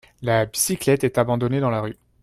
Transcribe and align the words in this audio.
La 0.23 0.47
bicyclette 0.47 1.03
est 1.03 1.19
abandonnée 1.19 1.59
dans 1.59 1.69
la 1.69 1.81
rue 1.81 1.95